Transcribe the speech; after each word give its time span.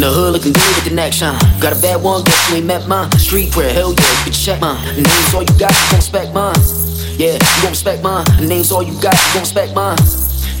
In 0.00 0.08
the 0.08 0.12
hood 0.16 0.32
looking 0.32 0.56
good 0.56 0.72
with 0.80 0.88
the 0.88 0.96
neck 0.96 1.12
shine. 1.12 1.36
Got 1.60 1.76
a 1.76 1.80
bad 1.84 2.00
one, 2.00 2.24
guess 2.24 2.48
you 2.48 2.56
ain't 2.56 2.64
met 2.64 2.88
mine. 2.88 3.12
Street 3.20 3.52
prayer, 3.52 3.68
hell 3.68 3.92
yeah, 3.92 4.08
you 4.08 4.24
can 4.24 4.32
check 4.32 4.56
mine. 4.56 4.80
Name's 4.96 5.34
all 5.36 5.44
you 5.44 5.52
got, 5.60 5.76
you 5.76 5.84
gon' 5.92 6.00
respect 6.00 6.32
mine. 6.32 6.56
Yeah, 7.20 7.36
you 7.36 7.60
gon' 7.60 7.76
respect 7.76 8.00
mine. 8.00 8.24
Name's 8.40 8.72
all 8.72 8.80
you 8.80 8.96
got, 8.96 9.12
you 9.12 9.28
gon' 9.36 9.44
respect 9.44 9.76
mine. 9.76 10.00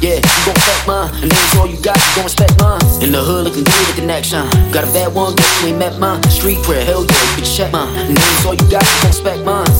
Yeah, 0.04 0.20
you 0.20 0.44
gon' 0.44 0.52
respect 0.52 0.84
mine. 0.84 1.08
Name's 1.24 1.56
all 1.56 1.64
you 1.64 1.80
got, 1.80 1.96
you 1.96 2.10
gon' 2.20 2.28
respect 2.28 2.52
mine. 2.60 2.84
In 3.00 3.16
the 3.16 3.24
hood 3.24 3.48
looking 3.48 3.64
good 3.64 3.80
with 3.88 3.96
the 3.96 4.04
neck 4.04 4.28
shine. 4.28 4.44
Got 4.76 4.84
a 4.84 4.92
bad 4.92 5.16
one, 5.16 5.32
guess 5.32 5.48
you 5.64 5.72
ain't 5.72 5.80
met 5.80 5.96
mine. 5.96 6.20
Street 6.28 6.60
prayer, 6.60 6.84
hell 6.84 7.08
yeah, 7.08 7.24
you 7.24 7.40
can 7.40 7.48
check 7.48 7.72
mine. 7.72 8.12
Name's 8.12 8.44
all 8.44 8.52
you 8.52 8.68
got, 8.68 8.84
you 8.84 8.96
gon' 9.00 9.08
respect 9.08 9.40
mine. 9.48 9.72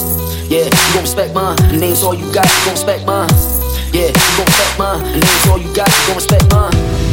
Yeah, 0.48 0.72
you 0.72 0.88
gon' 0.96 1.04
respect 1.04 1.36
mine. 1.36 1.60
Name's 1.76 2.00
all 2.00 2.16
you 2.16 2.24
got, 2.32 2.48
you 2.48 2.64
gon' 2.64 2.80
respect 2.80 3.04
mine. 3.04 3.28
Yeah, 3.92 4.08
you 4.08 4.32
gon' 4.40 4.48
respect 4.48 4.80
mine. 4.80 5.04
Name's 5.20 5.44
all 5.52 5.60
you 5.60 5.68
got, 5.76 5.92
you 5.92 6.00
gon' 6.08 6.16
respect 6.16 6.48
mine. 6.48 7.09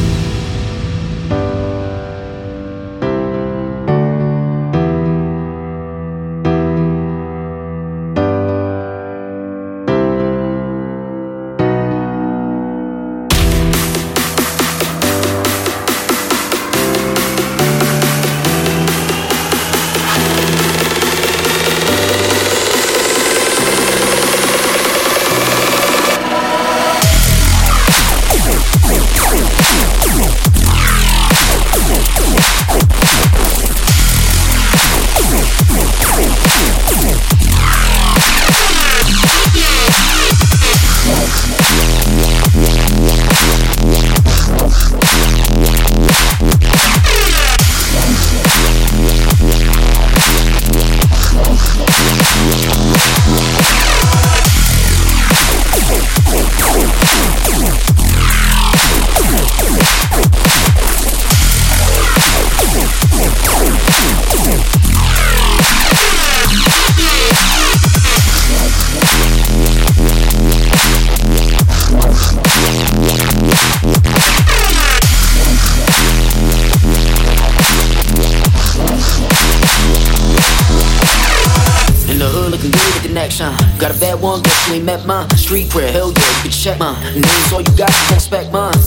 Got 83.17 83.97
a 83.97 83.99
bad 83.99 84.21
one, 84.21 84.43
guess 84.43 84.67
you 84.67 84.75
ain't 84.75 84.85
met 84.85 85.07
mine. 85.07 85.27
Street 85.37 85.71
prayer, 85.71 85.91
hell 85.91 86.13
yeah, 86.13 86.37
you 86.37 86.41
can 86.43 86.51
check 86.51 86.77
mine. 86.77 87.01
Name's 87.17 87.51
all 87.51 87.61
you 87.61 87.73
got, 87.73 87.89
you 87.89 88.03
gon' 88.09 88.21
respect 88.21 88.51
mine. 88.53 88.77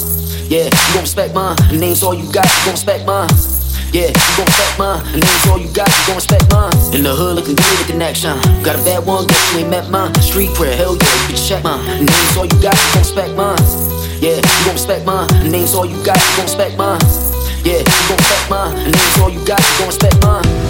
Yeah, 0.47 0.71
you 0.71 0.95
gon' 0.95 1.03
respect 1.03 1.35
mine. 1.35 1.57
Name's 1.75 2.05
all 2.05 2.15
you 2.15 2.31
got, 2.33 2.47
you 2.47 2.65
gon' 2.65 2.75
respect 2.79 3.07
mine. 3.07 3.29
Yeah, 3.91 4.07
you 4.07 4.31
gon' 4.39 4.47
respect 4.47 4.79
mine. 4.79 5.03
Name's 5.19 5.47
all 5.51 5.59
you 5.59 5.67
got, 5.75 5.91
you 5.91 6.07
gon' 6.07 6.15
respect 6.15 6.47
mine. 6.53 6.71
In 6.95 7.03
the 7.03 7.11
hood 7.11 7.35
looking 7.35 7.57
good 7.59 7.99
neck 7.99 8.15
shine. 8.15 8.39
Got 8.63 8.79
a 8.79 8.85
bad 8.87 9.05
one, 9.05 9.27
guess 9.27 9.53
you 9.53 9.67
ain't 9.67 9.71
met 9.71 9.91
mine. 9.91 10.15
Street 10.23 10.55
prayer, 10.55 10.77
hell 10.77 10.95
yeah, 10.95 11.11
you 11.27 11.35
can 11.35 11.37
check 11.37 11.65
mine. 11.65 11.83
Name's 12.07 12.37
all 12.39 12.47
you 12.47 12.59
got, 12.63 12.79
you 12.79 12.87
gon' 12.95 13.03
respect 13.03 13.35
mine. 13.35 13.59
Yeah, 14.23 14.39
you 14.39 14.63
gon' 14.63 14.79
respect 14.79 15.07
mine. 15.07 15.27
Name's 15.51 15.75
all 15.75 15.87
you 15.87 15.99
got, 16.07 16.23
you 16.23 16.31
gon' 16.39 16.47
respect 16.47 16.79
mine. 16.79 17.03
Yeah, 17.67 17.83
you 17.83 18.03
gon' 18.07 18.15
respect 18.15 18.47
mine. 18.47 18.79
Name's 18.95 19.19
all 19.19 19.31
you 19.31 19.43
got, 19.43 19.59
you 19.59 19.75
gon' 19.83 19.91
respect 19.91 20.23
mine. 20.23 20.70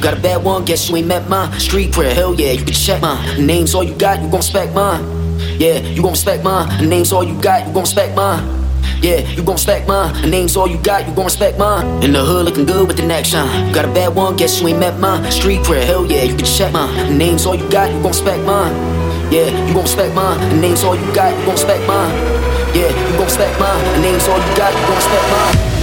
Got 0.00 0.18
a 0.18 0.20
bad 0.20 0.44
one, 0.44 0.64
guess 0.64 0.88
you 0.88 0.96
ain't 0.96 1.06
met 1.06 1.28
mine. 1.28 1.58
Street 1.58 1.92
prayer, 1.92 2.14
hell 2.14 2.34
yeah, 2.34 2.52
you 2.52 2.64
can 2.64 2.74
check 2.74 3.00
mine. 3.00 3.46
Name's 3.46 3.74
all 3.74 3.82
you 3.82 3.94
got, 3.94 4.22
you 4.22 4.28
gon' 4.28 4.38
respect 4.38 4.74
mine. 4.74 5.02
Yeah, 5.58 5.78
you 5.78 6.02
gon' 6.02 6.12
respect 6.12 6.44
mine. 6.44 6.88
Name's 6.88 7.12
all 7.12 7.24
you 7.24 7.40
got, 7.40 7.66
you 7.66 7.72
gon' 7.72 7.82
respect 7.82 8.14
mine. 8.14 8.44
Yeah, 9.02 9.20
you 9.30 9.42
gon' 9.42 9.54
respect 9.54 9.88
mine. 9.88 10.30
Name's 10.30 10.56
all 10.56 10.68
you 10.68 10.78
got, 10.78 11.06
you 11.06 11.14
gon' 11.14 11.24
respect 11.24 11.58
mine. 11.58 12.02
In 12.02 12.12
the 12.12 12.24
hood 12.24 12.44
looking 12.44 12.66
good 12.66 12.86
with 12.86 12.96
the 12.96 13.06
neck 13.06 13.24
shine. 13.24 13.72
Got 13.72 13.84
a 13.84 13.92
bad 13.92 14.14
one, 14.14 14.36
guess 14.36 14.60
you 14.60 14.68
ain't 14.68 14.78
met 14.78 14.98
mine. 14.98 15.30
Street 15.30 15.64
prayer, 15.64 15.84
hell 15.84 16.04
yeah, 16.06 16.22
you 16.22 16.36
can 16.36 16.46
check 16.46 16.72
mine. 16.72 17.16
Name's 17.16 17.46
all 17.46 17.54
you 17.54 17.68
got, 17.70 17.90
you 17.90 18.00
gon' 18.02 18.08
respect 18.08 18.44
mine. 18.44 18.74
Yeah, 19.32 19.48
you 19.66 19.74
gon' 19.74 19.82
respect 19.82 20.14
mine. 20.14 20.60
Name's 20.60 20.84
all 20.84 20.96
you 20.96 21.14
got, 21.14 21.36
you 21.38 21.44
gon' 21.44 21.54
respect 21.54 21.86
mine. 21.86 22.14
Yeah, 22.74 22.88
you 22.88 23.16
gon' 23.16 23.24
respect 23.24 23.58
mine. 23.60 24.02
Name's 24.02 24.26
all 24.28 24.38
you 24.38 24.56
got, 24.56 24.72
you 24.72 24.86
gon' 24.86 24.96
respect 24.96 25.30
mine. 25.30 25.77